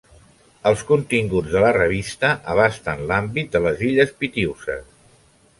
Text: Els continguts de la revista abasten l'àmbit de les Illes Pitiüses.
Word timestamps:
Els 0.69 0.79
continguts 0.91 1.51
de 1.57 1.61
la 1.65 1.69
revista 1.77 2.33
abasten 2.55 3.07
l'àmbit 3.13 3.53
de 3.57 3.63
les 3.67 3.85
Illes 3.91 4.19
Pitiüses. 4.23 4.85